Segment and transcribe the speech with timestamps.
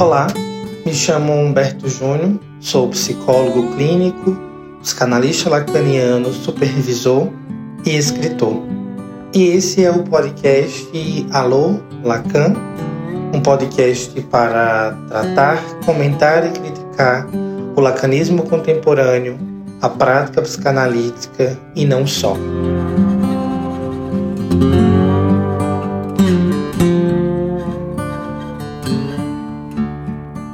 [0.00, 0.28] Olá,
[0.86, 4.34] me chamo Humberto Júnior, sou psicólogo clínico,
[4.80, 7.28] psicanalista lacaniano, supervisor
[7.84, 8.62] e escritor.
[9.34, 10.90] E esse é o podcast
[11.32, 12.54] Alô Lacan,
[13.34, 17.28] um podcast para tratar, comentar e criticar
[17.76, 19.38] o lacanismo contemporâneo,
[19.82, 22.34] a prática psicanalítica e não só.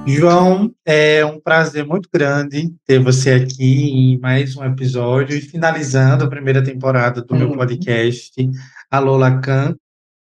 [0.08, 6.22] João, é um prazer muito grande ter você aqui em mais um episódio e finalizando
[6.22, 7.56] a primeira temporada do meu uhum.
[7.56, 8.48] podcast
[8.88, 9.74] Alô Lacan,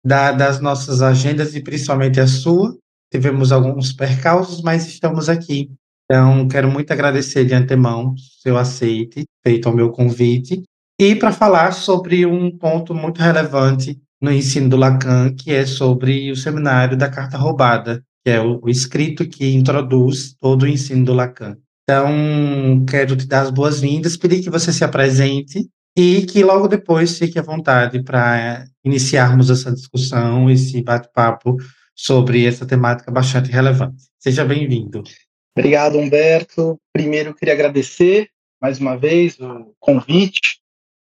[0.04, 2.76] das nossas agendas e principalmente a sua.
[3.12, 5.70] Tivemos alguns percalços, mas estamos aqui.
[6.04, 8.12] Então, quero muito agradecer de antemão
[8.42, 10.64] seu aceite, feito ao meu convite,
[11.00, 16.32] e para falar sobre um ponto muito relevante no ensino do Lacan, que é sobre
[16.32, 21.04] o seminário da carta roubada, que é o, o escrito que introduz todo o ensino
[21.04, 21.56] do Lacan.
[21.84, 27.16] Então, quero te dar as boas-vindas, pedir que você se apresente e que logo depois
[27.16, 31.56] fique à vontade para iniciarmos essa discussão, esse bate-papo
[31.94, 34.02] sobre essa temática bastante relevante.
[34.18, 35.04] Seja bem-vindo.
[35.56, 36.80] Obrigado, Humberto.
[36.92, 38.28] Primeiro, queria agradecer
[38.60, 40.58] mais uma vez o convite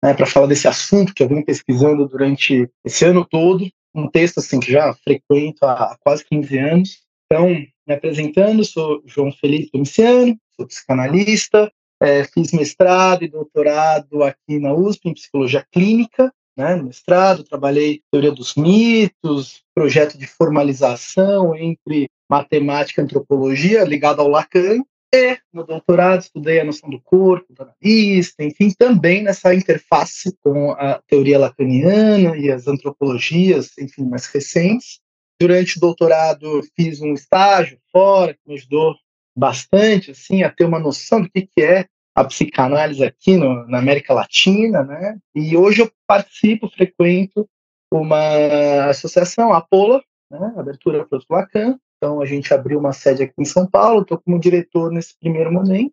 [0.05, 3.69] né, para falar desse assunto que eu venho pesquisando durante esse ano todo.
[3.93, 7.49] Um texto assim que já frequento há quase 15 anos então,
[7.87, 11.71] me apresentando, sou João Felipe Domiciano, sou psicanalista,
[12.01, 18.01] é, fiz mestrado e doutorado aqui na USP em psicologia clínica, né, no mestrado, trabalhei
[18.11, 24.83] teoria dos mitos, projeto de formalização entre matemática e antropologia ligado ao Lacan,
[25.15, 30.73] e no doutorado estudei a noção do corpo, do analista, enfim, também nessa interface com
[30.73, 35.01] a teoria lacaniana e as antropologias, enfim, mais recentes.
[35.41, 38.97] Durante o doutorado fiz um estágio fora que me ajudou
[39.37, 43.79] bastante assim a ter uma noção do que, que é a psicanálise aqui no, na
[43.79, 45.17] América Latina, né?
[45.33, 47.49] E hoje eu participo, frequento
[47.93, 50.53] uma associação, a Pola, né?
[50.57, 51.79] Abertura para o Lacan.
[51.97, 55.53] Então a gente abriu uma sede aqui em São Paulo, estou como diretor nesse primeiro
[55.53, 55.93] momento.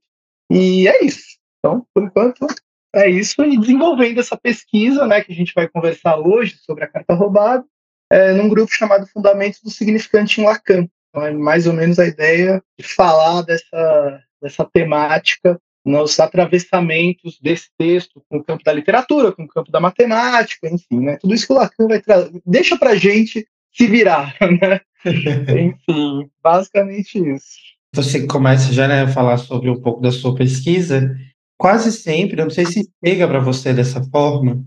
[0.52, 1.38] E é isso.
[1.60, 2.48] Então, por enquanto,
[2.96, 3.44] é isso.
[3.44, 7.66] E desenvolvendo essa pesquisa, né, que a gente vai conversar hoje sobre a carta roubada,
[8.12, 10.88] é, num grupo chamado Fundamentos do Significante em Lacan.
[11.10, 17.70] Então, é mais ou menos a ideia de falar dessa, dessa temática nos atravessamentos desse
[17.78, 21.18] texto com o campo da literatura, com o campo da matemática, enfim, né?
[21.18, 22.42] Tudo isso que o Lacan vai trazer.
[22.46, 24.82] Deixa para gente se virar, né?
[25.06, 27.76] enfim, basicamente isso.
[27.94, 31.16] Você começa já né, a falar sobre um pouco da sua pesquisa.
[31.58, 34.66] Quase sempre, eu não sei se pega para você dessa forma,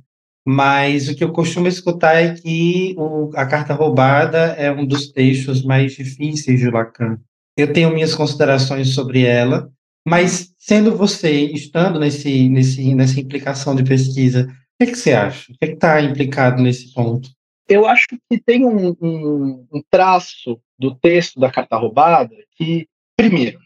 [0.50, 5.12] mas o que eu costumo escutar é que o, a carta roubada é um dos
[5.12, 7.18] textos mais difíceis de Lacan.
[7.54, 9.70] Eu tenho minhas considerações sobre ela,
[10.06, 14.46] mas sendo você, estando nesse, nesse, nessa implicação de pesquisa, o
[14.82, 15.52] que, é que você acha?
[15.52, 17.28] O que é está implicado nesse ponto?
[17.68, 23.58] Eu acho que tem um, um, um traço do texto da carta roubada que, primeiro,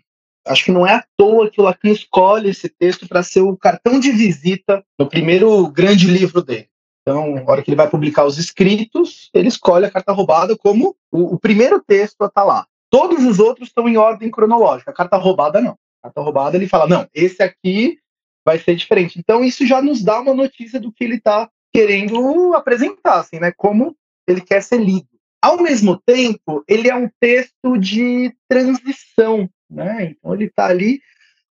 [0.44, 3.56] acho que não é à toa que o Lacan escolhe esse texto para ser o
[3.56, 6.71] cartão de visita no primeiro grande livro dele.
[7.02, 10.96] Então, na hora que ele vai publicar os escritos, ele escolhe a carta roubada como
[11.10, 12.66] o, o primeiro texto a estar tá lá.
[12.90, 14.90] Todos os outros estão em ordem cronológica.
[14.90, 15.72] A carta roubada não.
[16.00, 17.98] A carta roubada ele fala, não, esse aqui
[18.44, 19.18] vai ser diferente.
[19.18, 23.52] Então, isso já nos dá uma notícia do que ele está querendo apresentar, assim, né?
[23.56, 23.96] Como
[24.26, 25.08] ele quer ser lido.
[25.40, 30.14] Ao mesmo tempo, ele é um texto de transição, né?
[30.16, 31.00] Então, ele está ali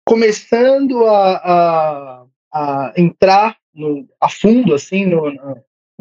[0.05, 5.31] começando a, a, a entrar no, a fundo assim no,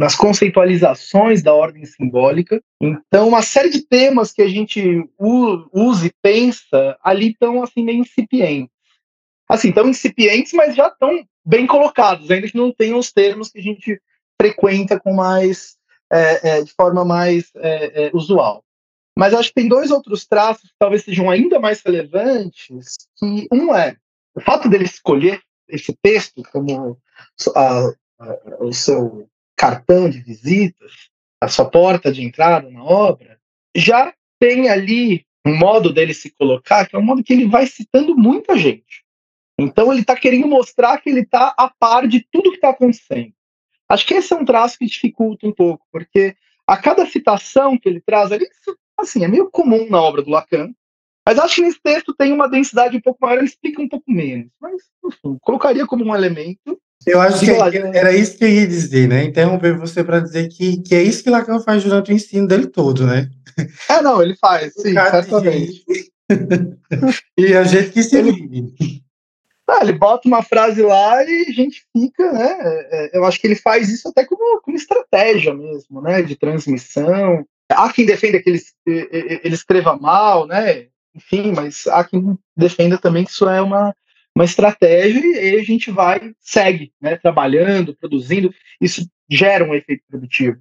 [0.01, 2.63] nas conceitualizações da ordem simbólica.
[2.81, 8.01] Então, uma série de temas que a gente usa e pensa ali estão assim meio
[8.01, 8.75] incipientes.
[9.49, 13.59] Assim, estão incipientes, mas já estão bem colocados, ainda que não tenham os termos que
[13.59, 14.01] a gente
[14.41, 15.77] frequenta com mais
[16.11, 18.65] é, é, de forma mais é, é usual.
[19.19, 23.75] Mas acho que tem dois outros traços que talvez sejam ainda mais relevantes, que um
[23.75, 23.97] é
[24.35, 26.99] o fato dele escolher esse texto como
[27.55, 33.39] a, a, o seu cartão de visitas, a sua porta de entrada na obra,
[33.75, 37.67] já tem ali um modo dele se colocar, que é um modo que ele vai
[37.67, 39.05] citando muita gente.
[39.59, 43.33] Então ele está querendo mostrar que ele está a par de tudo que está acontecendo.
[43.89, 46.37] Acho que esse é um traço que dificulta um pouco, porque
[46.67, 48.47] a cada citação que ele traz, ali,
[48.97, 50.73] assim, é meio comum na obra do Lacan,
[51.31, 54.11] mas acho que nesse texto tem uma densidade um pouco maior, ele explica um pouco
[54.11, 54.49] menos.
[54.61, 56.77] Mas, enfim, colocaria como um elemento.
[57.07, 59.23] Eu acho que era isso que eu ia dizer, né?
[59.23, 62.67] Interromper você para dizer que, que é isso que Lacan faz durante o ensino dele
[62.67, 63.31] todo, né?
[63.89, 65.85] É, não, ele faz, sim, certamente.
[67.39, 68.75] e a gente que se ele,
[69.69, 72.59] ah, ele bota uma frase lá e a gente fica, né?
[72.61, 76.23] É, é, eu acho que ele faz isso até como, como estratégia mesmo, né?
[76.23, 77.47] De transmissão.
[77.71, 78.61] Há quem defenda que ele,
[79.45, 80.90] ele escreva mal, né?
[81.15, 83.95] Enfim, mas há quem defenda também que isso é uma,
[84.35, 87.17] uma estratégia e a gente vai, segue, né?
[87.17, 88.55] Trabalhando, produzindo.
[88.81, 90.61] Isso gera um efeito produtivo.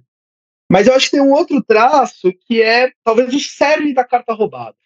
[0.70, 4.32] Mas eu acho que tem um outro traço que é talvez o cerne da carta
[4.32, 4.76] roubada.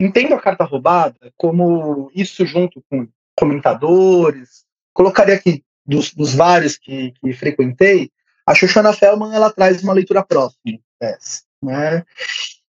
[0.00, 4.64] Entendo a carta roubada como isso junto com comentadores.
[4.92, 8.10] Colocaria aqui, dos, dos vários que, que, frequentei,
[8.46, 12.04] a Shoshana Feldman ela traz uma leitura próxima dessa, né?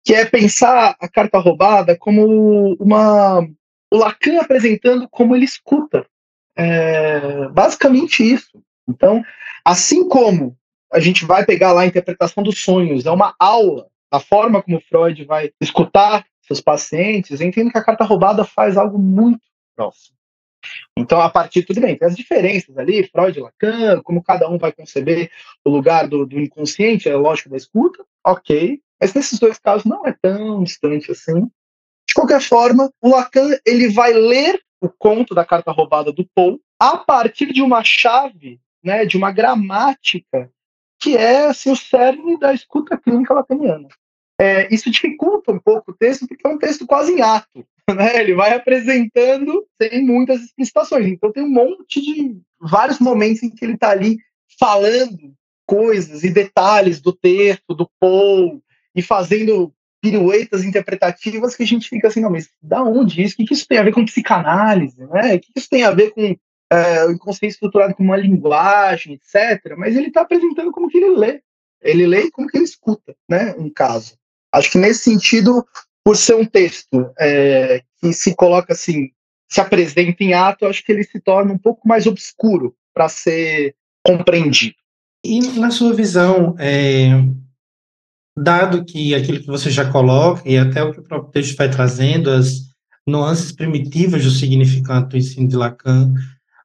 [0.07, 3.41] Que é pensar a carta roubada como uma
[3.91, 6.07] o Lacan apresentando como ele escuta.
[6.55, 8.63] É, basicamente isso.
[8.87, 9.21] Então,
[9.65, 10.57] assim como
[10.93, 14.79] a gente vai pegar lá a interpretação dos sonhos, é uma aula, a forma como
[14.79, 19.41] Freud vai escutar seus pacientes, entendo que a carta roubada faz algo muito
[19.75, 20.15] próximo.
[20.97, 24.71] Então, a partir, tudo bem, tem as diferenças ali, Freud Lacan, como cada um vai
[24.71, 25.29] conceber
[25.65, 30.05] o lugar do, do inconsciente, é lógico da escuta, ok, mas nesses dois casos não
[30.05, 31.41] é tão distante assim.
[32.07, 36.59] De qualquer forma, o Lacan ele vai ler o conto da carta roubada do Paul
[36.79, 40.49] a partir de uma chave, né, de uma gramática
[40.99, 43.87] que é assim, o cerne da escuta clínica lacaniana.
[44.39, 47.65] É, isso dificulta um pouco o texto, porque é um texto quase em ato.
[47.89, 48.19] Né?
[48.19, 51.07] Ele vai apresentando sem muitas explicitações.
[51.07, 54.17] Então tem um monte de vários momentos em que ele está ali
[54.59, 55.33] falando
[55.65, 58.61] coisas e detalhes do texto, do Paul,
[58.97, 59.71] e fazendo
[60.01, 63.35] piruetas interpretativas que a gente fica assim, não, mas da onde isso?
[63.39, 64.97] O que, isso tem a ver com psicanálise?
[65.05, 65.35] Né?
[65.35, 66.35] O que, isso tem a ver com
[66.71, 69.75] é, o inconsciente estruturado como uma linguagem, etc.
[69.77, 71.41] Mas ele está apresentando como que ele lê.
[71.81, 73.53] Ele lê e como que ele escuta, né?
[73.57, 74.17] Um caso.
[74.51, 75.65] Acho que nesse sentido,
[76.03, 79.11] por ser um texto é, que se coloca assim,
[79.47, 83.75] se apresenta em ato, acho que ele se torna um pouco mais obscuro para ser
[84.03, 84.75] compreendido.
[85.23, 87.09] E na sua visão, é,
[88.37, 91.69] dado que aquilo que você já coloca, e até o que o próprio texto vai
[91.69, 92.67] trazendo, as
[93.05, 96.13] nuances primitivas do significado do ensino de Lacan,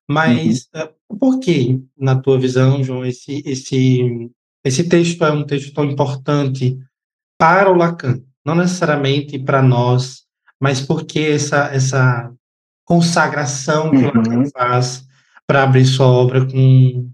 [0.09, 0.83] mas uhum.
[0.83, 4.31] uh, por que, na tua visão, João, esse, esse,
[4.65, 6.79] esse texto é um texto tão importante
[7.39, 8.21] para o Lacan?
[8.45, 10.25] não necessariamente para nós,
[10.61, 12.33] mas porque essa, essa
[12.85, 14.43] consagração que uhum.
[14.43, 15.07] o faz
[15.47, 17.11] para abrir sua obra com.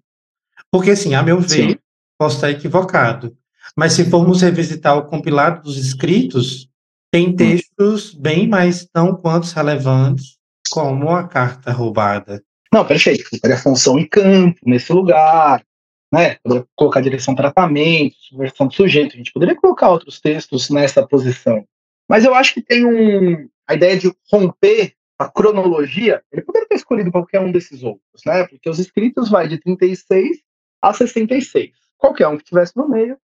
[0.71, 1.77] Porque, assim, a meu ver, Sim.
[2.19, 3.37] posso estar equivocado,
[3.79, 6.69] mas se formos revisitar o compilado dos escritos,
[7.13, 7.37] tem hum.
[7.37, 10.37] textos bem mais tão quanto relevantes
[10.69, 12.43] como a carta roubada.
[12.75, 13.25] Não, perfeito.
[13.45, 15.65] a função em campo, nesse lugar,
[16.13, 16.39] né?
[16.43, 21.65] Poderia colocar direção tratamento, subversão do sujeito, a gente poderia colocar outros textos nessa posição.
[22.09, 23.49] Mas eu acho que tem um.
[23.65, 28.45] A ideia de romper a cronologia, ele poderia ter escolhido qualquer um desses outros, né?
[28.49, 30.39] Porque os escritos vai de 36
[30.83, 31.71] a 66.
[31.97, 33.17] Qualquer um que estivesse no meio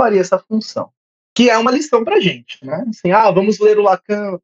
[0.00, 0.90] faria essa função.
[1.34, 2.86] Que é uma lição pra gente, né?
[2.88, 4.38] Assim, ah, vamos ler o Lacan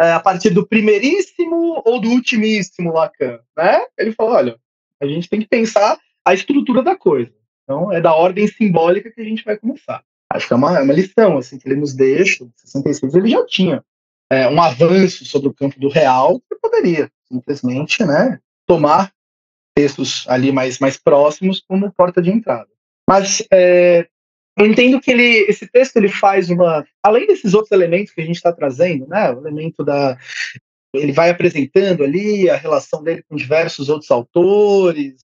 [0.00, 3.84] é, a partir do primeiríssimo ou do ultimíssimo Lacan, né?
[3.98, 4.56] Ele falou, olha,
[5.00, 7.32] a gente tem que pensar a estrutura da coisa.
[7.64, 10.02] Então, é da ordem simbólica que a gente vai começar.
[10.32, 12.44] Acho que é uma, é uma lição assim, que ele nos deixa.
[12.44, 13.84] Em 66 ele já tinha
[14.30, 19.12] é, um avanço sobre o campo do real, que poderia simplesmente né, tomar
[19.74, 22.68] textos ali mais, mais próximos como porta de entrada.
[23.08, 24.08] Mas é,
[24.58, 28.24] eu entendo que ele, esse texto ele faz uma, além desses outros elementos que a
[28.24, 30.18] gente está trazendo, né, o elemento da,
[30.94, 35.14] ele vai apresentando ali a relação dele com diversos outros autores,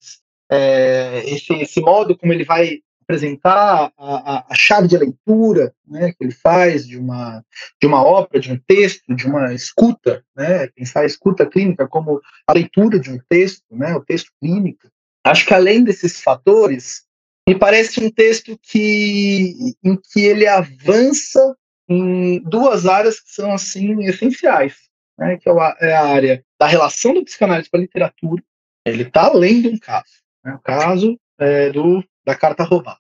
[0.51, 6.13] é, esse, esse modo como ele vai apresentar a, a, a, chave de leitura né,
[6.13, 7.45] que ele faz de uma,
[7.81, 12.21] de uma obra, de um texto, de uma escuta, né, pensar a escuta clínica como
[12.47, 14.89] a leitura de um texto, né, o texto clínico.
[15.25, 17.06] Acho que além desses fatores,
[17.49, 21.57] me parece um texto que, em que ele avança
[21.89, 24.75] em duas áreas que são assim essenciais,
[25.17, 28.43] né, que é a, é a área da relação do psicanálise com a literatura.
[28.85, 30.23] Ele está além de um caso.
[30.45, 30.55] Né?
[30.55, 32.99] O caso é, do, da carta roubada.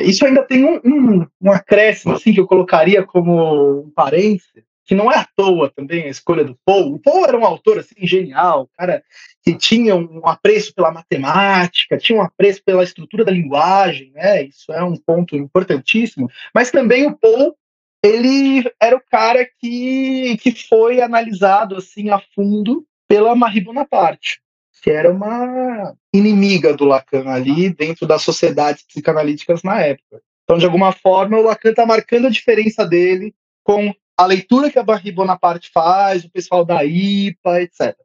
[0.00, 4.94] Isso ainda tem um, um, um acréscimo assim, que eu colocaria como um parênteses, que
[4.94, 6.94] não é à toa também a escolha do Paul.
[6.94, 9.02] O Paul era um autor assim genial, cara
[9.44, 14.44] que tinha um apreço pela matemática, tinha um apreço pela estrutura da linguagem, né?
[14.44, 16.30] Isso é um ponto importantíssimo.
[16.54, 17.54] Mas também o Paul
[18.02, 24.40] ele era o cara que, que foi analisado assim a fundo pela Marie Bonaparte
[24.80, 30.22] que era uma inimiga do Lacan ali dentro das sociedades psicanalíticas na época.
[30.44, 34.78] Então, de alguma forma, o Lacan está marcando a diferença dele com a leitura que
[34.78, 37.96] a Barry Bonaparte faz, o pessoal da IPA, etc.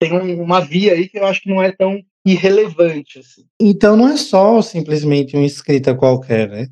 [0.00, 3.18] Tem um, uma via aí que eu acho que não é tão irrelevante.
[3.18, 3.44] Assim.
[3.60, 6.68] Então não é só simplesmente uma escrita qualquer, né?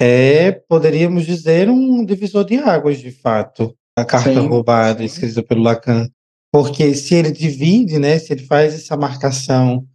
[0.00, 5.04] É, poderíamos dizer, um divisor de águas, de fato, a carta sim, roubada sim.
[5.04, 6.08] escrita pelo Lacan.
[6.52, 9.86] Porque se ele divide, né, se ele faz essa marcação,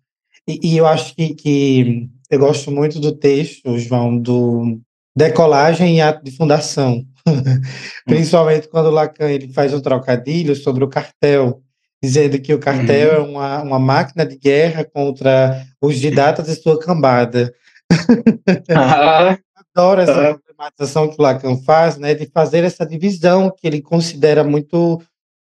[0.47, 4.79] e, e eu acho que, que eu gosto muito do texto, João, do
[5.15, 7.05] decolagem e ato de fundação.
[8.05, 11.61] Principalmente quando o Lacan ele faz um trocadilho sobre o cartel,
[12.03, 13.25] dizendo que o cartel uhum.
[13.25, 17.53] é uma, uma máquina de guerra contra os didatas e sua cambada.
[18.69, 19.37] Ah.
[19.75, 20.37] Adoro essa ah.
[20.37, 25.01] problematização que o Lacan faz, né, de fazer essa divisão que ele considera muito,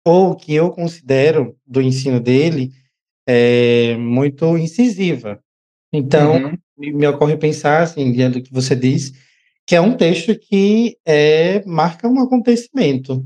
[0.04, 2.72] ou que eu considero do ensino dele,
[3.26, 5.40] é, muito incisiva.
[5.92, 6.58] Então, uhum.
[6.76, 9.12] me ocorre pensar, assim, diante do que você diz,
[9.66, 13.24] que é um texto que é, marca um acontecimento.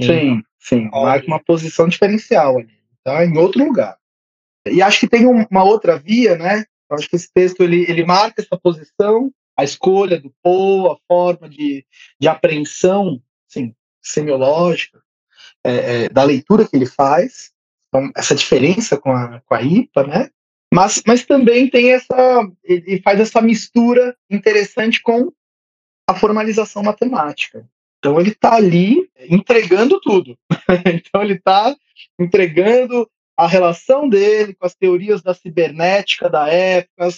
[0.00, 3.24] Sim, sim, marca uma posição diferencial ali, tá?
[3.24, 3.98] Em outro lugar.
[4.66, 6.64] E acho que tem uma outra via, né?
[6.88, 10.96] Eu acho que esse texto ele, ele marca essa posição, a escolha do Poe, a
[11.06, 11.84] forma de,
[12.20, 15.00] de apreensão assim, semiológica
[15.64, 17.52] é, é, da leitura que ele faz,
[17.90, 20.30] então, essa diferença com a, com a IPA, né?
[20.72, 22.48] Mas, mas também tem essa.
[22.62, 25.32] Ele faz essa mistura interessante com
[26.10, 27.66] a formalização matemática.
[27.98, 30.36] Então ele está ali entregando tudo.
[30.86, 31.74] então ele está
[32.18, 37.08] entregando a relação dele com as teorias da cibernética da época,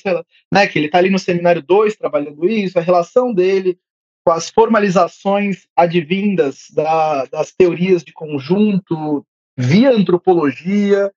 [0.52, 3.78] né, que ele está ali no seminário 2 trabalhando isso, a relação dele
[4.25, 11.12] com as formalizações advindas da, das teorias de conjunto via antropologia.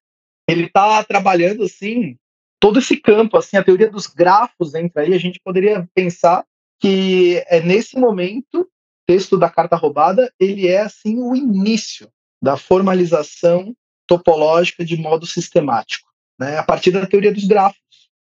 [0.49, 2.17] Ele está trabalhando assim
[2.59, 5.13] todo esse campo, assim a teoria dos grafos entra aí.
[5.13, 6.43] A gente poderia pensar
[6.79, 8.69] que é nesse momento,
[9.05, 12.09] texto da carta roubada, ele é assim o início
[12.41, 13.75] da formalização
[14.07, 16.07] topológica de modo sistemático,
[16.39, 17.79] né, a partir da teoria dos grafos,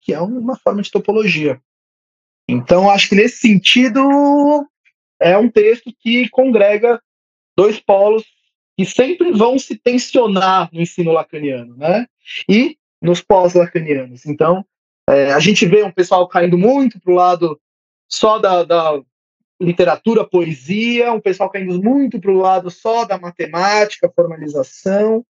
[0.01, 1.61] que é uma forma de topologia.
[2.49, 3.99] Então, acho que nesse sentido
[5.19, 7.01] é um texto que congrega
[7.57, 8.23] dois polos
[8.77, 12.05] que sempre vão se tensionar no ensino lacaniano, né?
[12.47, 14.25] E nos pós-lacanianos.
[14.25, 14.63] Então,
[15.09, 17.59] é, a gente vê um pessoal caindo muito para o lado
[18.09, 19.01] só da, da
[19.61, 25.25] literatura, poesia, um pessoal caindo muito para o lado só da matemática, formalização.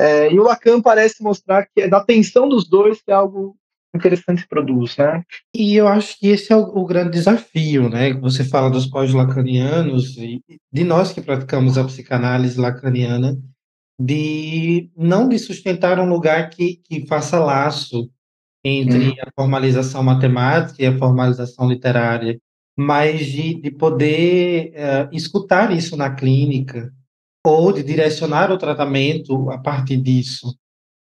[0.00, 3.56] É, e o Lacan parece mostrar que é da tensão dos dois que é algo
[3.94, 5.24] interessante se produz, né?
[5.54, 8.12] E eu acho que esse é o, o grande desafio, né?
[8.14, 10.42] Você fala dos pós-lacanianos e
[10.72, 13.36] de nós que praticamos a psicanálise lacaniana,
[14.00, 18.08] de não de sustentar um lugar que, que faça laço
[18.68, 19.14] entre hum.
[19.22, 22.38] a formalização matemática e a formalização literária,
[22.76, 26.92] mas de, de poder uh, escutar isso na clínica
[27.44, 30.56] ou de direcionar o tratamento a partir disso.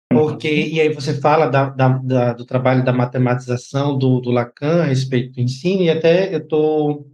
[0.09, 0.67] Porque, uhum.
[0.67, 4.85] e aí você fala da, da, da, do trabalho da matematização do, do Lacan a
[4.85, 7.07] respeito do ensino, e até eu estou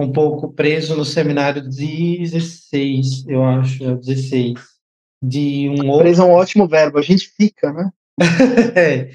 [0.00, 4.54] um pouco preso no seminário 16, eu acho, 16,
[5.22, 6.04] de um outro...
[6.04, 7.90] Preso é um ótimo verbo, a gente fica, né?
[8.74, 9.10] é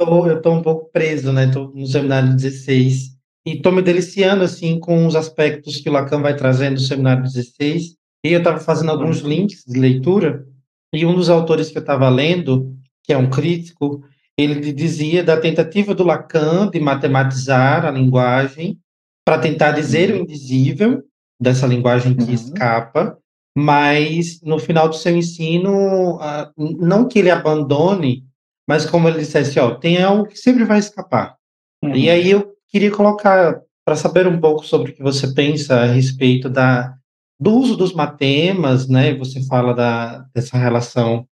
[0.00, 1.48] tô, eu tô um pouco preso, né?
[1.48, 3.16] Tô no seminário 16
[3.46, 7.22] e tô me deliciando, assim, com os aspectos que o Lacan vai trazendo no seminário
[7.22, 7.96] 16.
[8.24, 10.46] E eu estava fazendo alguns links de leitura
[10.94, 14.02] e um dos autores que eu estava lendo, que é um crítico,
[14.36, 18.78] ele dizia da tentativa do Lacan de matematizar a linguagem
[19.24, 20.22] para tentar dizer o uhum.
[20.22, 21.02] indizível
[21.40, 22.32] dessa linguagem que uhum.
[22.34, 23.18] escapa,
[23.56, 26.18] mas no final do seu ensino,
[26.56, 28.24] não que ele abandone
[28.70, 31.34] mas como ele dissesse, ó, tem algo que sempre vai escapar.
[31.82, 31.92] Uhum.
[31.92, 35.86] E aí eu queria colocar para saber um pouco sobre o que você pensa a
[35.86, 36.94] respeito da
[37.40, 39.12] do uso dos matemas, né?
[39.16, 41.26] Você fala da, dessa relação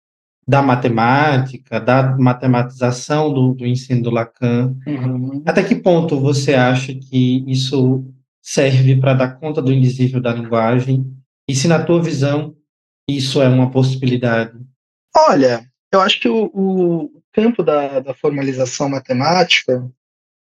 [0.49, 4.75] da matemática, da matematização do, do ensino do Lacan.
[4.87, 5.43] Uhum.
[5.45, 8.03] Até que ponto você acha que isso
[8.41, 11.05] serve para dar conta do invisível da linguagem?
[11.47, 12.55] E se, na tua visão,
[13.07, 14.59] isso é uma possibilidade?
[15.15, 19.87] Olha, eu acho que o, o campo da, da, formalização matemática,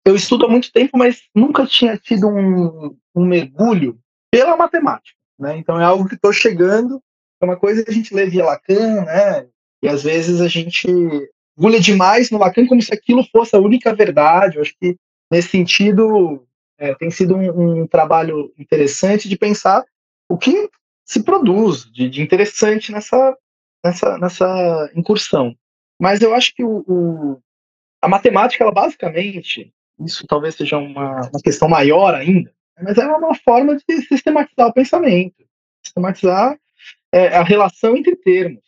[0.04, 3.96] eu estudo há muito tempo, mas nunca tinha tido um, um mergulho
[4.28, 5.16] pela matemática.
[5.38, 5.56] Né?
[5.56, 7.00] Então é algo que estou chegando.
[7.40, 9.46] É uma coisa que a gente lê via Lacan, né?
[9.80, 10.88] E às vezes a gente
[11.56, 14.56] mergulha demais no Lacan como se aquilo fosse a única verdade.
[14.56, 14.96] Eu acho que
[15.30, 16.44] nesse sentido
[16.76, 19.84] é, tem sido um, um, trabalho interessante de pensar
[20.28, 20.68] o que
[21.06, 23.36] se produz de, de interessante nessa
[23.84, 25.54] nessa, nessa incursão.
[26.00, 27.42] Mas eu acho que o, o,
[28.00, 32.50] a matemática, ela basicamente, isso talvez seja uma, uma questão maior ainda,
[32.82, 35.44] mas é uma forma de sistematizar o pensamento.
[35.84, 36.58] sistematizar
[37.12, 38.62] é, a relação entre termos.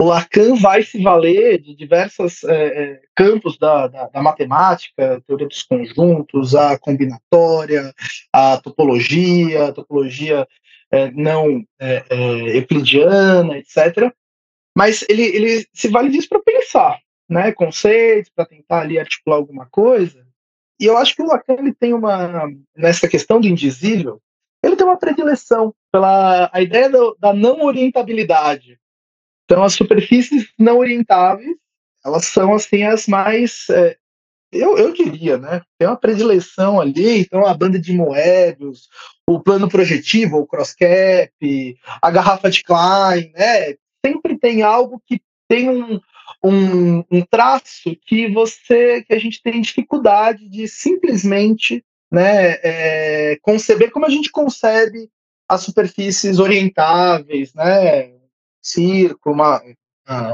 [0.00, 5.48] O Lacan vai se valer de diversos é, é, campos da, da, da, matemática, teoria
[5.48, 7.92] dos conjuntos, a combinatória,
[8.32, 10.46] a topologia, a topologia
[10.92, 14.14] é, não é, é, euclidiana, etc.
[14.78, 19.66] Mas ele, ele se vale disso para pensar, né, conceitos, para tentar ali articular alguma
[19.66, 20.24] coisa.
[20.78, 24.22] E eu acho que o Lacan ele tem uma, nessa questão do indizível,
[24.62, 28.78] ele tem uma predileção pela a ideia do, da não orientabilidade.
[29.44, 31.56] Então, as superfícies não orientáveis,
[32.04, 33.96] elas são assim as mais, é,
[34.52, 35.60] eu, eu diria, né?
[35.76, 38.88] Tem uma predileção ali, então a banda de Moebius,
[39.26, 43.74] o plano projetivo, o crosscap, a garrafa de Klein, né?
[44.04, 46.00] Sempre tem algo que tem um,
[46.44, 53.90] um, um traço que você, que a gente tem dificuldade de simplesmente né, é, conceber
[53.90, 55.10] como a gente concebe
[55.48, 58.12] as superfícies orientáveis, né,
[58.62, 59.62] circo, uma,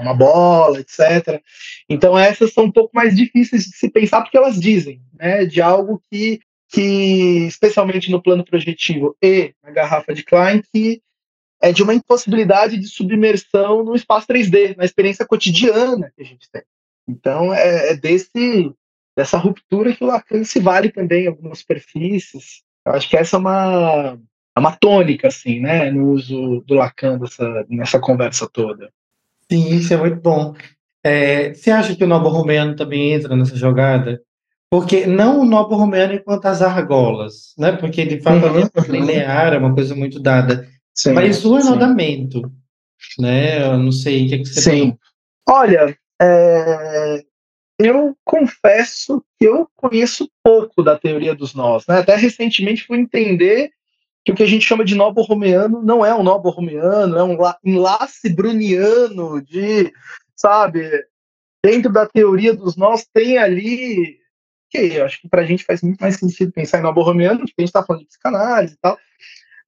[0.01, 1.41] uma bola, etc.
[1.89, 5.63] Então essas são um pouco mais difíceis de se pensar porque elas dizem, né, de
[5.63, 11.01] algo que, que especialmente no plano projetivo e na garrafa de Klein, que
[11.61, 16.51] é de uma impossibilidade de submersão no espaço 3D, na experiência cotidiana que a gente
[16.51, 16.63] tem.
[17.09, 18.73] Então é, é desse
[19.17, 22.63] dessa ruptura que o Lacan se vale também em algumas superfícies.
[22.85, 24.19] Eu acho que essa é uma,
[24.57, 28.91] é uma tônica, assim, né, no uso do Lacan dessa, nessa conversa toda.
[29.51, 30.55] Sim, isso é muito bom.
[31.03, 34.21] É, você acha que o Nobo Romano também entra nessa jogada?
[34.71, 37.73] Porque não o Nobo Romano enquanto as argolas, né?
[37.73, 40.67] Porque de fato uhum, é linear, é uma coisa muito dada.
[40.95, 42.41] Sim, Mas o anodamento,
[42.99, 43.23] sim.
[43.23, 43.67] né?
[43.67, 44.71] Eu não sei o que, é que você Sim.
[44.71, 44.99] Tem.
[45.49, 47.25] Olha, é,
[47.79, 51.87] eu confesso que eu conheço pouco da teoria dos nós.
[51.87, 51.99] Né?
[51.99, 53.71] Até recentemente fui entender
[54.25, 57.23] que o que a gente chama de nobo romeano não é um nobo romeano, é
[57.23, 59.93] um enlace bruniano de,
[60.35, 60.89] sabe,
[61.63, 64.19] dentro da teoria dos nós tem ali
[64.71, 67.41] que eu acho que para a gente faz muito mais sentido pensar em nobo romeano,
[67.41, 68.99] porque a gente está falando de psicanálise e tal,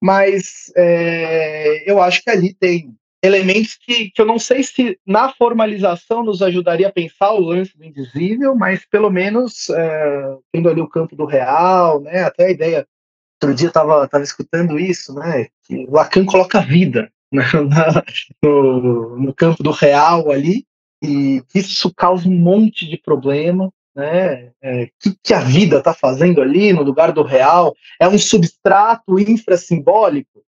[0.01, 5.33] mas é, eu acho que ali tem elementos que, que eu não sei se na
[5.33, 10.81] formalização nos ajudaria a pensar o lance do indizível, mas pelo menos é, tendo ali
[10.81, 12.87] o campo do real, né, até a ideia,
[13.41, 18.03] outro dia estava tava escutando isso, né, que Lacan coloca vida né, na,
[18.41, 20.65] no, no campo do real ali,
[21.03, 24.51] e isso causa um monte de problema, né?
[24.61, 27.75] É, que, que a vida está fazendo ali no lugar do real?
[27.99, 30.43] É um substrato infrasimbólico,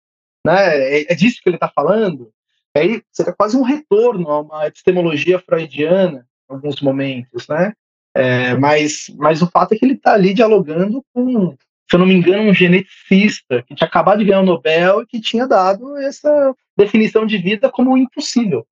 [0.47, 0.77] né?
[0.77, 2.31] É, é disso que ele está falando
[2.79, 7.73] aí seria quase um retorno a uma epistemologia freudiana em alguns momentos, né?
[8.15, 11.51] É, mas, mas o fato é que ele está ali dialogando com,
[11.89, 15.07] se eu não me engano, um geneticista que tinha acabado de ganhar o Nobel e
[15.07, 18.67] que tinha dado essa definição de vida como impossível.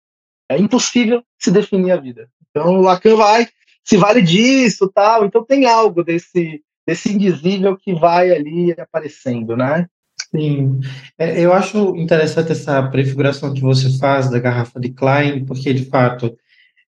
[0.48, 2.28] É impossível se definir a vida.
[2.50, 3.46] Então Lacan vai,
[3.86, 5.24] se vale disso, tal.
[5.24, 9.86] Então tem algo desse desse indizível que vai ali aparecendo, né?
[10.30, 10.78] Sim,
[11.18, 15.84] é, eu acho interessante essa prefiguração que você faz da garrafa de Klein, porque de
[15.86, 16.36] fato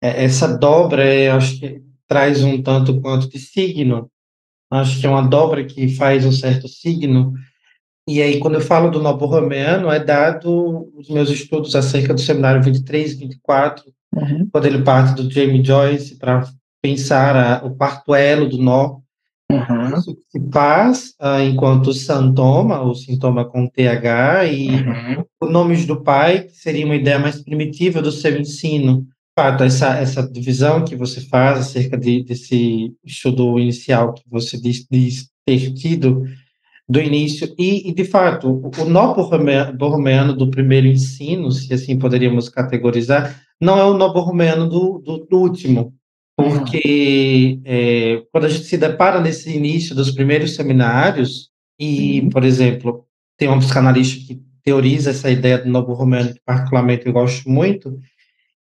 [0.02, 1.04] é, essa dobra,
[1.36, 4.10] acho que traz um tanto quanto de signo.
[4.70, 7.32] Acho que é uma dobra que faz um certo signo.
[8.06, 12.20] E aí, quando eu falo do Novo Romeano, é dado os meus estudos acerca do
[12.20, 14.48] seminário 23, 24, uhum.
[14.52, 16.44] quando ele parte do Jamie Joyce para
[16.84, 18.98] pensar a, o quarto elo do nó,
[19.50, 19.98] Uhum.
[19.98, 25.24] Isso se faz uh, enquanto sintoma, o sintoma com TH, e uhum.
[25.42, 29.06] o nomes do pai, que seria uma ideia mais primitiva do seu ensino.
[29.38, 34.86] Fato, essa, essa divisão que você faz acerca de, desse estudo inicial que você diz,
[34.90, 36.24] diz ter tido
[36.88, 41.98] do início, e, e de fato, o, o nó borromeano do primeiro ensino, se assim
[41.98, 45.92] poderíamos categorizar, não é o nó borromeano do, do, do último,
[46.36, 52.30] porque é, quando a gente se depara nesse início dos primeiros seminários, e, uhum.
[52.30, 57.12] por exemplo, tem uma psicanalista que teoriza essa ideia do novo romano, que particularmente eu
[57.12, 57.98] gosto muito,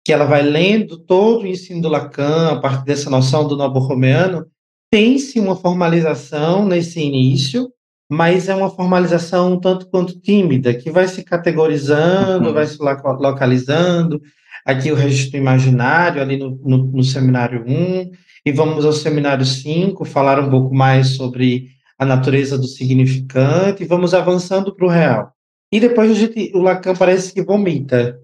[0.04, 3.78] que ela vai lendo todo o ensino do Lacan, a partir dessa noção do novo
[3.78, 4.46] romano,
[4.90, 7.70] tem-se uma formalização nesse início,
[8.08, 12.54] mas é uma formalização um tanto quanto tímida, que vai se categorizando, uhum.
[12.54, 14.20] vai se localizando,
[14.64, 18.10] aqui o registro imaginário, ali no, no, no seminário 1,
[18.46, 23.86] e vamos ao seminário 5, falar um pouco mais sobre a natureza do significante, e
[23.86, 25.32] vamos avançando para o real.
[25.72, 28.18] E depois a gente, o Lacan parece que vomita,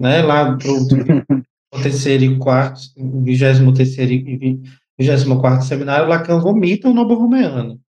[0.00, 0.86] né, lá para o
[1.82, 4.60] terceiro e quarto, vigésimo terceiro e
[4.98, 7.80] vigésimo quarto seminário, o Lacan vomita o Novo Romeano,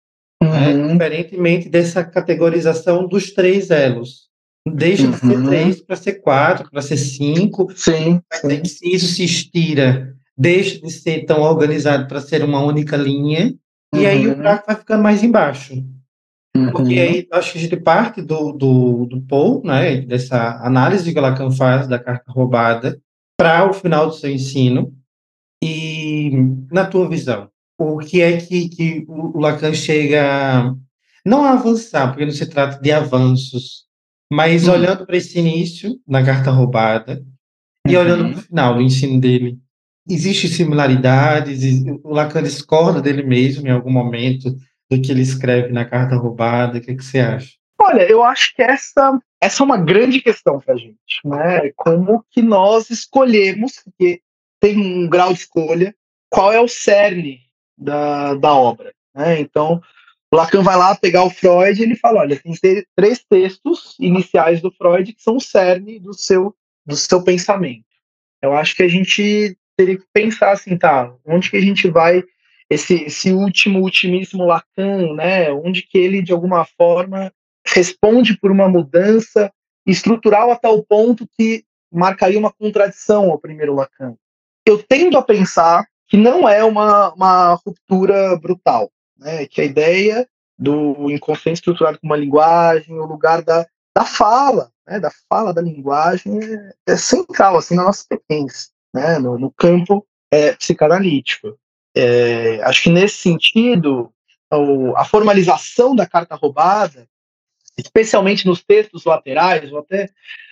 [0.42, 0.86] né, uhum.
[0.86, 4.31] né, diferentemente dessa categorização dos três elos.
[4.66, 7.72] Deixa de ser 3 para ser 4, para ser 5.
[7.74, 8.20] Sim.
[8.32, 8.64] sim.
[8.64, 13.54] Se isso se estira, deixa de ser tão organizado para ser uma única linha,
[13.92, 14.00] uhum.
[14.00, 15.74] e aí o buraco vai ficando mais embaixo.
[16.56, 16.70] Uhum.
[16.70, 21.18] Porque aí acho que a gente parte do, do, do Paul, né, dessa análise que
[21.18, 23.00] o Lacan faz da carta roubada,
[23.36, 24.92] para o final do seu ensino.
[25.64, 26.32] E,
[26.70, 27.48] na tua visão,
[27.78, 30.74] o que é que, que o Lacan chega
[31.24, 33.86] não a avançar, porque não se trata de avanços,
[34.32, 34.72] mas uhum.
[34.72, 37.22] olhando para esse início na carta roubada
[37.86, 39.58] e olhando para o final do ensino dele,
[40.08, 41.62] existem similaridades?
[42.02, 44.56] O Lacan discorda dele mesmo em algum momento
[44.90, 46.78] do que ele escreve na carta roubada?
[46.78, 47.50] O que, é que você acha?
[47.78, 51.70] Olha, eu acho que essa, essa é uma grande questão para a gente, né?
[51.76, 54.22] Como que nós escolhemos, porque
[54.58, 55.94] tem um grau de escolha,
[56.30, 57.40] qual é o cerne
[57.76, 59.38] da, da obra, né?
[59.40, 59.82] Então,
[60.32, 62.54] o Lacan vai lá pegar o Freud e ele fala, olha, tem
[62.96, 67.84] três textos iniciais do Freud que são o cerne do seu, do seu pensamento.
[68.40, 72.24] Eu acho que a gente teria que pensar assim, tá, onde que a gente vai
[72.70, 77.30] esse, esse último, ultimíssimo Lacan, né, onde que ele, de alguma forma,
[77.66, 79.52] responde por uma mudança
[79.86, 84.14] estrutural a tal ponto que marcaria uma contradição ao primeiro Lacan.
[84.66, 88.90] Eu tendo a pensar que não é uma, uma ruptura brutal,
[89.22, 94.70] né, que a ideia do inconsciente estruturado como uma linguagem, o lugar da, da fala,
[94.86, 99.50] né, da fala da linguagem é, é central assim na nossa experiência, né, no, no
[99.50, 101.58] campo é, psicanalítico.
[101.94, 104.12] É, acho que nesse sentido,
[104.96, 107.06] a formalização da carta roubada,
[107.76, 110.10] especialmente nos textos laterais, vou até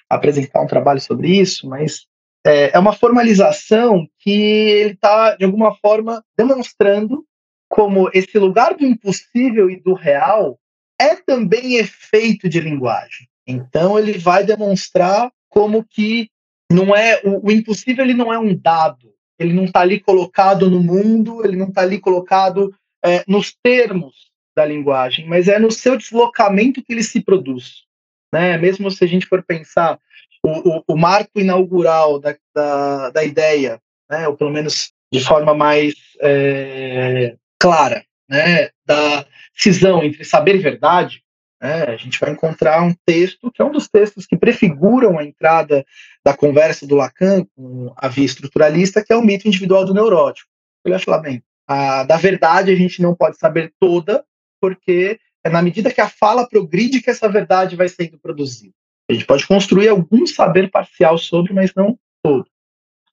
[0.09, 2.07] apresentar um trabalho sobre isso, mas
[2.45, 7.25] é, é uma formalização que ele está, de alguma forma, demonstrando
[7.71, 10.59] como esse lugar do impossível e do real
[11.01, 13.29] é também efeito de linguagem.
[13.47, 16.29] Então ele vai demonstrar como que
[16.71, 20.69] não é o, o impossível ele não é um dado, ele não está ali colocado
[20.69, 25.71] no mundo, ele não está ali colocado é, nos termos da linguagem, mas é no
[25.71, 27.85] seu deslocamento que ele se produz.
[28.33, 28.59] Né?
[28.59, 29.99] Mesmo se a gente for pensar
[30.45, 33.81] o, o, o marco inaugural da, da, da, ideia,
[34.11, 34.27] né?
[34.29, 38.71] ou pelo menos de forma mais é, clara, né?
[38.87, 41.23] da cisão entre saber e verdade,
[41.61, 41.85] né?
[41.85, 45.85] A gente vai encontrar um texto que é um dos textos que prefiguram a entrada
[46.25, 50.49] da conversa do Lacan com a via estruturalista, que é o mito individual do neurótico.
[50.85, 54.25] Ele vai falar, bem, a, da verdade a gente não pode saber toda,
[54.61, 58.75] porque é na medida que a fala progride que essa verdade vai sendo produzida.
[59.11, 62.47] A gente pode construir algum saber parcial sobre, mas não todo.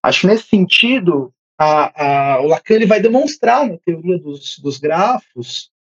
[0.01, 4.77] Acho que nesse sentido, a, a, o Lacan ele vai demonstrar na teoria dos, dos
[4.77, 5.71] grafos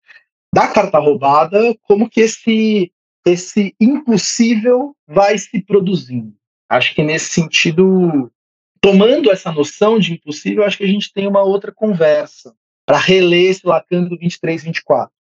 [0.55, 2.91] da carta roubada, como que esse,
[3.27, 6.35] esse impossível vai se produzindo.
[6.69, 8.33] Acho que nesse sentido,
[8.81, 12.55] tomando essa noção de impossível, acho que a gente tem uma outra conversa
[12.87, 15.13] para reler esse Lacan do 23, 24.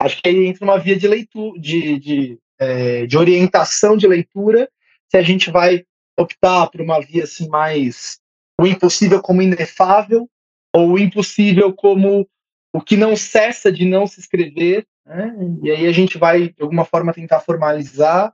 [0.00, 4.68] Acho que aí entra uma via de leitura, de, de, é, de orientação de leitura,
[5.08, 5.84] se a gente vai
[6.18, 8.18] optar por uma via assim mais
[8.60, 10.28] o impossível como inefável
[10.74, 12.28] ou o impossível como
[12.72, 15.34] o que não cessa de não se escrever, né?
[15.62, 18.32] e aí a gente vai, de alguma forma, tentar formalizar,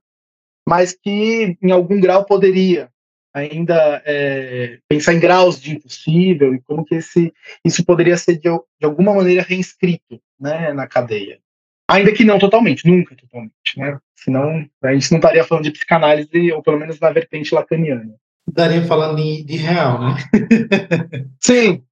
[0.67, 2.91] mas que em algum grau poderia
[3.35, 7.33] ainda é, pensar em graus de impossível e como que esse,
[7.65, 11.39] isso poderia ser de, de alguma maneira reinscrito né, na cadeia.
[11.89, 13.99] Ainda que não totalmente, nunca totalmente, né?
[14.15, 18.15] Senão a gente não estaria falando de psicanálise, ou pelo menos na vertente lacaniana.
[18.51, 20.17] Estaria falando de, de real, né?
[21.41, 21.83] Sim,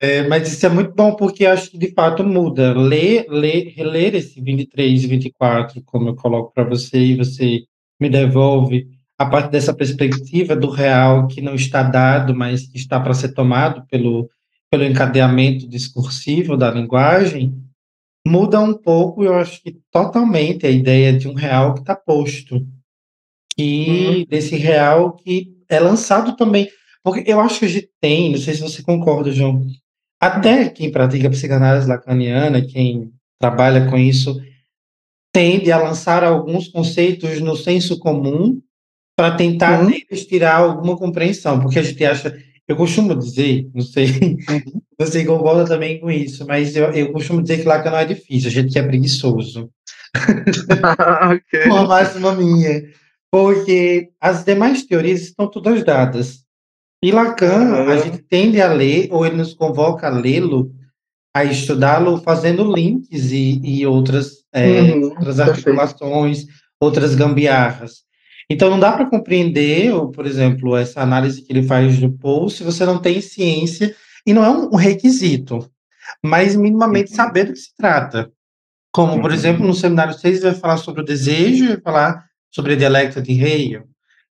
[0.00, 2.72] é, mas isso é muito bom porque acho que de fato muda.
[2.72, 7.64] Ler, ler, reler esse 23 e 24, como eu coloco para você, e você
[8.00, 12.98] me devolve a parte dessa perspectiva do real que não está dado, mas que está
[12.98, 14.30] para ser tomado pelo,
[14.70, 17.54] pelo encadeamento discursivo da linguagem,
[18.26, 22.66] muda um pouco, eu acho que totalmente, a ideia de um real que está posto.
[23.58, 24.24] E uhum.
[24.26, 26.68] desse real que é lançado também
[27.02, 29.66] porque eu acho que a gente tem, não sei se você concorda, João,
[30.20, 34.38] até quem pratica psicanálise lacaniana, quem trabalha com isso,
[35.32, 38.60] tende a lançar alguns conceitos no senso comum
[39.16, 39.92] para tentar uhum.
[40.28, 42.36] tirar alguma compreensão, porque a gente acha,
[42.68, 44.80] eu costumo dizer, não sei, uhum.
[44.98, 48.48] você concorda também com isso, mas eu, eu costumo dizer que Lacan não é difícil,
[48.48, 49.70] a gente que é preguiçoso.
[51.34, 51.64] okay.
[51.66, 52.82] Uma máxima minha.
[53.30, 56.44] Porque as demais teorias estão todas dadas.
[57.02, 60.70] E Lacan, a gente tende a ler, ou ele nos convoca a lê-lo,
[61.34, 66.46] a estudá-lo fazendo links e, e outras, é, uhum, outras articulações,
[66.80, 68.02] outras gambiarras.
[68.50, 72.50] Então, não dá para compreender, ou, por exemplo, essa análise que ele faz do Paul,
[72.50, 73.94] se você não tem ciência,
[74.26, 75.70] e não é um requisito,
[76.22, 77.16] mas minimamente uhum.
[77.16, 78.30] saber do que se trata.
[78.92, 82.76] Como, por exemplo, no seminário 6 vai falar sobre o desejo, vai falar sobre a
[82.76, 83.84] dialecta de Hegel.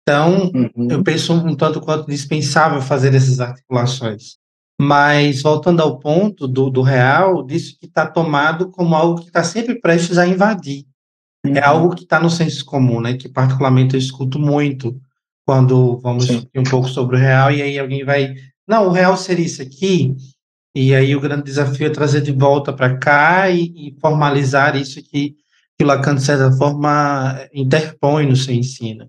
[0.02, 0.88] Então, uhum.
[0.90, 4.38] eu penso um tanto quanto dispensável fazer essas articulações.
[4.80, 9.44] Mas, voltando ao ponto do, do real, disso que está tomado como algo que está
[9.44, 10.86] sempre prestes a invadir.
[11.46, 11.56] É uhum.
[11.56, 13.16] É algo que está no senso comum, né?
[13.16, 15.00] Que, particularmente, eu escuto muito
[15.46, 16.34] quando vamos Sim.
[16.34, 18.34] discutir um pouco sobre o real, e aí alguém vai.
[18.68, 20.16] Não, o real seria isso aqui,
[20.76, 25.02] e aí o grande desafio é trazer de volta para cá e, e, formalizar isso
[25.04, 25.36] que,
[25.78, 29.08] que Lacan, de certa forma, interpõe no seu ensino.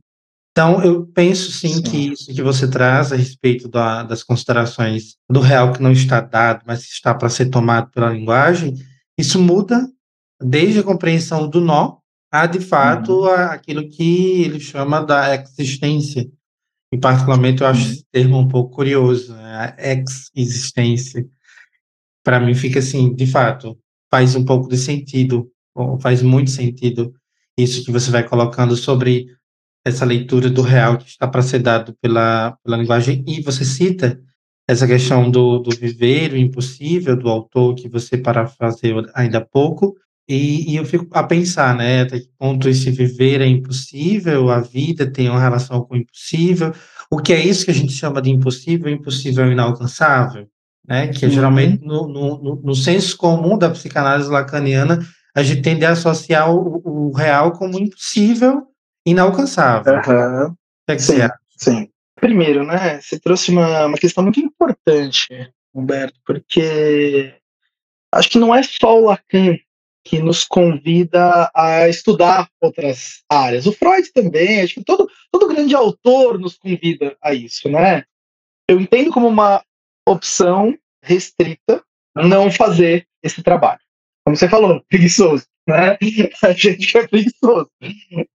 [0.52, 5.16] Então, eu penso sim, sim, que isso que você traz a respeito da, das considerações
[5.28, 8.74] do real que não está dado, mas está para ser tomado pela linguagem,
[9.18, 9.88] isso muda
[10.40, 11.96] desde a compreensão do nó
[12.30, 13.24] a, de fato, uhum.
[13.26, 16.28] a, aquilo que ele chama da existência.
[16.92, 17.92] E, particularmente, eu acho uhum.
[17.92, 19.74] esse termo um pouco curioso, né?
[19.78, 21.26] a ex-existência.
[22.24, 23.76] Para mim, fica assim, de fato,
[24.10, 25.50] faz um pouco de sentido,
[26.00, 27.14] faz muito sentido
[27.58, 29.26] isso que você vai colocando sobre
[29.84, 33.22] essa leitura do real que está para ser dado pela, pela linguagem.
[33.26, 34.20] E você cita
[34.66, 39.94] essa questão do, do viver, o impossível, do autor que você parafraseou ainda há pouco.
[40.26, 44.58] E, e, eu fico a pensar, né, até que ponto esse viver é impossível, a
[44.58, 46.72] vida tem uma relação com o impossível.
[47.10, 48.90] O que é isso que a gente chama de impossível?
[48.90, 50.48] Impossível é inalcançável,
[50.88, 51.08] né?
[51.08, 54.98] Que é, geralmente no, no, no senso comum da psicanálise lacaniana
[55.34, 58.66] a gente tende a associar o, o real como impossível
[59.06, 59.94] inalcançável.
[59.94, 60.46] Uhum.
[60.46, 61.18] O que, é que sim,
[61.56, 61.88] sim.
[62.16, 67.34] Primeiro, né, você trouxe uma, uma questão muito importante, Humberto, porque
[68.12, 69.56] acho que não é só o Lacan
[70.04, 73.66] que nos convida a estudar outras áreas.
[73.66, 78.04] O Freud também, acho que todo, todo grande autor nos convida a isso, né?
[78.68, 79.64] Eu entendo como uma
[80.06, 81.82] opção restrita
[82.14, 83.80] não fazer esse trabalho.
[84.24, 85.96] Como você falou, preguiçoso né?
[86.42, 87.70] A gente é preguiçoso.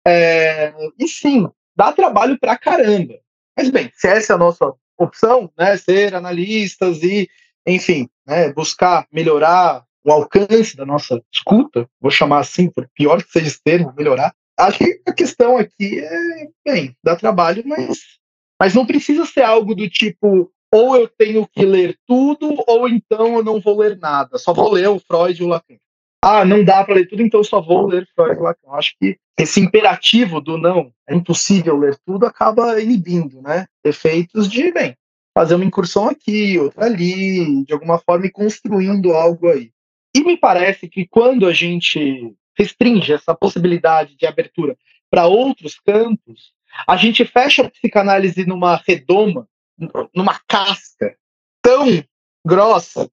[0.05, 3.15] É, e sim, dá trabalho pra caramba.
[3.57, 7.29] Mas bem, se essa é a nossa opção, né, ser analistas e,
[7.67, 13.31] enfim, né, buscar melhorar o alcance da nossa escuta, vou chamar assim, por pior que
[13.31, 14.33] seja esse termo, melhorar.
[14.57, 17.99] Acho que a questão aqui é, bem, dá trabalho, mas,
[18.59, 23.37] mas não precisa ser algo do tipo, ou eu tenho que ler tudo, ou então
[23.37, 25.77] eu não vou ler nada, só vou ler o Freud e o Lacan
[26.21, 28.71] ah, não dá para ler tudo, então eu só vou ler Freud Lacan.
[28.71, 33.67] Acho que esse imperativo do não, é impossível ler tudo, acaba inibindo, né?
[33.83, 34.97] Efeitos de, bem,
[35.33, 39.71] fazer uma incursão aqui, outra ali, de alguma forma e construindo algo aí.
[40.15, 44.75] E me parece que quando a gente restringe essa possibilidade de abertura
[45.09, 46.51] para outros campos,
[46.85, 49.47] a gente fecha a psicanálise numa redoma,
[50.13, 51.15] numa casca
[51.61, 52.03] tão
[52.45, 53.09] grossa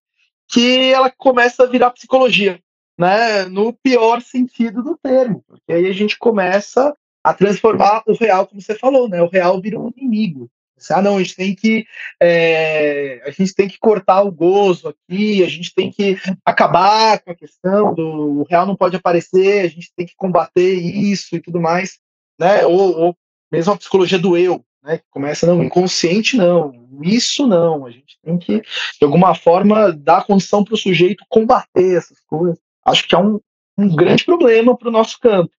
[0.48, 2.60] que ela começa a virar psicologia
[2.98, 8.46] né, no pior sentido do termo, porque aí a gente começa a transformar o real,
[8.46, 10.48] como você falou, né, o real vira um inimigo.
[10.90, 11.86] Ah, não, a gente tem que
[12.20, 17.30] é, a gente tem que cortar o gozo aqui, a gente tem que acabar com
[17.30, 21.40] a questão do o real não pode aparecer, a gente tem que combater isso e
[21.40, 21.98] tudo mais,
[22.38, 22.66] né?
[22.66, 23.16] Ou, ou
[23.50, 25.00] mesmo a psicologia do eu, né?
[25.10, 26.72] Começa não inconsciente não,
[27.02, 31.96] isso não, a gente tem que de alguma forma dar condição para o sujeito combater
[31.96, 33.40] essas coisas acho que é um,
[33.76, 35.50] um grande problema para o nosso campo.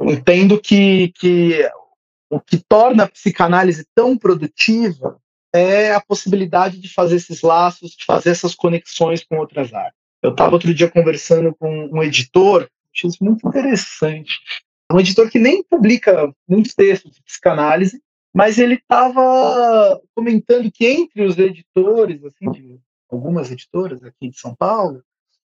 [0.00, 1.70] Entendo que, que
[2.28, 5.18] o que torna a psicanálise tão produtiva
[5.54, 9.94] é a possibilidade de fazer esses laços, de fazer essas conexões com outras áreas.
[10.22, 14.34] Eu estava outro dia conversando com um editor, achei isso muito interessante.
[14.92, 18.00] Um editor que nem publica muitos textos de psicanálise,
[18.38, 22.78] mas ele estava comentando que entre os editores, assim, de
[23.10, 25.02] algumas editoras aqui de São Paulo,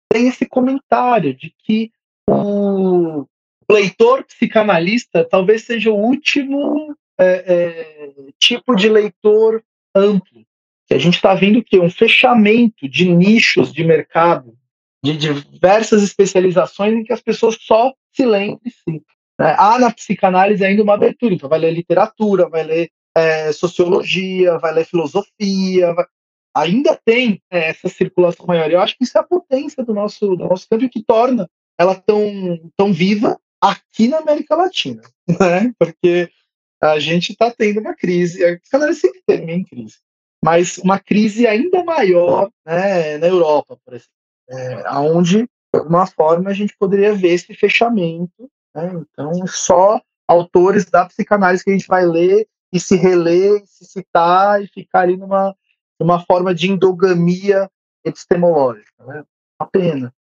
[0.07, 1.91] tem esse comentário de que
[2.29, 3.25] o
[3.67, 9.63] leitor psicanalista talvez seja o último é, é, tipo de leitor
[9.95, 10.45] amplo.
[10.91, 14.55] A gente está vendo que um fechamento de nichos de mercado,
[15.03, 19.03] de diversas especializações em que as pessoas só se lêem de si.
[19.43, 19.55] Né?
[19.57, 24.73] Há na psicanálise ainda uma abertura, então vai ler literatura, vai ler é, sociologia, vai
[24.73, 26.05] ler filosofia, vai
[26.55, 28.69] ainda tem é, essa circulação maior.
[28.69, 31.95] Eu acho que isso é a potência do nosso, do nosso campo que torna ela
[31.95, 32.21] tão,
[32.77, 35.73] tão viva aqui na América Latina, né?
[35.79, 36.29] Porque
[36.81, 39.97] a gente está tendo uma crise, a galera sempre termina em crise,
[40.43, 44.11] mas uma crise ainda maior né, na Europa, por exemplo,
[44.49, 48.49] é, onde, de alguma forma, a gente poderia ver esse fechamento.
[48.75, 48.91] Né?
[48.93, 54.61] Então, só autores da psicanálise que a gente vai ler e se reler, se citar
[54.61, 55.55] e ficar ali numa,
[55.99, 57.69] numa forma de endogamia
[58.03, 59.03] epistemológica.
[59.05, 59.23] Né?
[59.59, 60.13] Uma pena.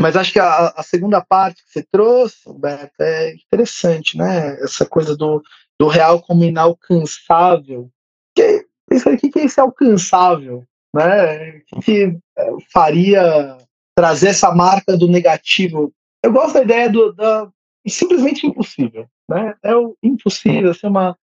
[0.00, 4.58] Mas acho que a, a, segunda parte que você trouxe, Roberto, é interessante, né?
[4.62, 5.42] Essa coisa do,
[5.78, 7.90] do real como inalcançável.
[8.34, 11.60] Que, isso aqui que é esse alcançável, né?
[11.60, 13.58] Que, que é, faria
[13.94, 15.92] trazer essa marca do negativo.
[16.24, 17.50] Eu gosto da ideia do da,
[17.88, 19.54] simplesmente impossível, né?
[19.62, 21.16] É o impossível, assim, uma,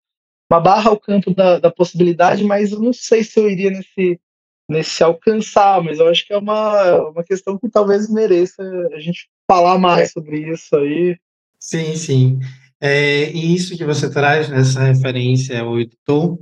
[0.49, 4.19] uma barra ao campo da, da possibilidade, mas eu não sei se eu iria nesse
[4.67, 8.63] nesse alcançar, mas eu acho que é uma, uma questão que talvez mereça
[8.93, 11.15] a gente falar mais sobre isso aí.
[11.59, 12.39] Sim, sim.
[12.81, 16.39] É, e isso que você traz nessa referência ao editor,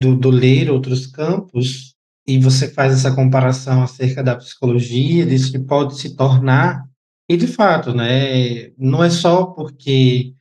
[0.00, 1.94] do, do ler outros campos,
[2.26, 6.84] e você faz essa comparação acerca da psicologia, disso que pode se tornar,
[7.32, 10.34] e de fato, né, não é só porque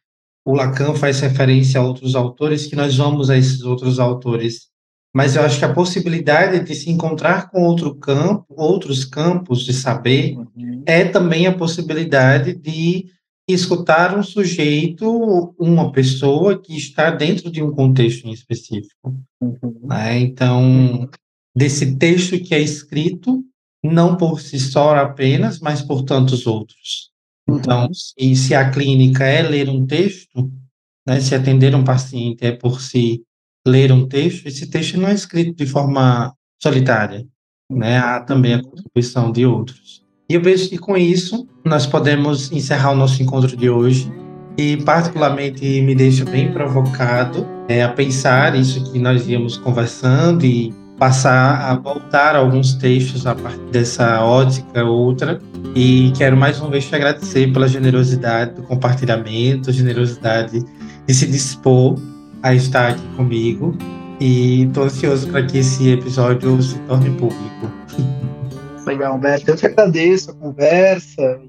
[0.46, 4.72] o Lacan faz referência a outros autores que nós vamos a esses outros autores
[5.14, 9.74] mas eu acho que a possibilidade de se encontrar com outro campo, outros campos de
[9.74, 10.84] saber, uhum.
[10.86, 13.08] é também a possibilidade de
[13.48, 19.14] escutar um sujeito, uma pessoa que está dentro de um contexto em específico.
[19.42, 19.82] Uhum.
[19.84, 20.20] Né?
[20.20, 21.10] Então,
[21.54, 23.41] desse texto que é escrito,
[23.84, 27.12] não por si só apenas, mas por tantos outros.
[27.50, 30.52] Então, se, se a clínica é ler um texto,
[31.08, 33.24] né, se atender um paciente é por si
[33.68, 37.26] ler um texto, esse texto não é escrito de forma solitária,
[37.70, 37.98] né?
[37.98, 38.64] Há também a uhum.
[38.64, 40.04] contribuição de outros.
[40.30, 44.12] E eu vejo que com isso nós podemos encerrar o nosso encontro de hoje
[44.58, 50.74] e particularmente me deixa bem provocado é, a pensar isso que nós íamos conversando e
[51.02, 55.42] passar a voltar a alguns textos a partir dessa ótica outra
[55.76, 60.64] e quero mais uma vez te agradecer pela generosidade do compartilhamento, generosidade
[61.08, 62.00] de se dispor
[62.44, 63.76] a estar aqui comigo
[64.20, 67.72] e estou ansioso para que esse episódio se torne público.
[68.86, 69.50] Legal, Humberto.
[69.50, 71.40] Eu que agradeço a conversa.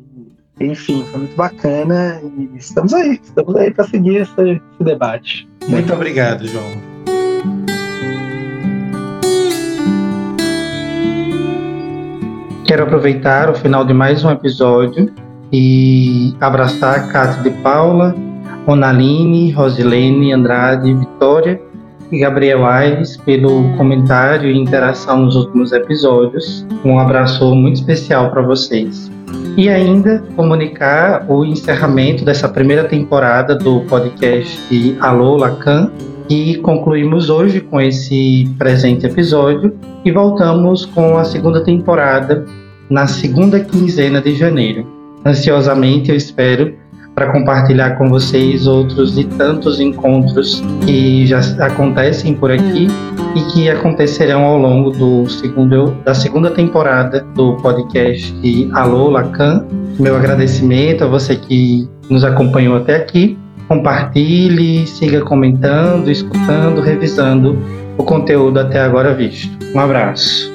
[0.61, 5.47] Enfim, foi muito bacana e estamos aí, estamos aí para seguir esse, esse debate.
[5.69, 6.92] Muito obrigado, João.
[12.73, 15.13] Quero aproveitar o final de mais um episódio
[15.53, 18.17] e abraçar a Cátia de Paula,
[18.67, 21.61] Onaline, Rosilene, Andrade, Vitória
[22.11, 26.67] e Gabriel Aires pelo comentário e interação nos últimos episódios.
[26.83, 29.13] Um abraço muito especial para vocês.
[29.55, 35.93] E ainda comunicar o encerramento dessa primeira temporada do podcast Alô Lacan,
[36.27, 42.47] que concluímos hoje com esse presente episódio e voltamos com a segunda temporada
[42.93, 44.87] na segunda quinzena de janeiro.
[45.25, 46.75] Ansiosamente eu espero
[47.15, 52.89] para compartilhar com vocês outros de tantos encontros que já acontecem por aqui
[53.35, 58.35] e que acontecerão ao longo do segundo, da segunda temporada do podcast
[58.75, 59.65] Alô Lacan.
[59.99, 63.39] Meu agradecimento a você que nos acompanhou até aqui.
[63.69, 67.59] Compartilhe, siga comentando, escutando, revisando
[67.97, 69.51] o conteúdo até agora visto.
[69.75, 70.52] Um abraço.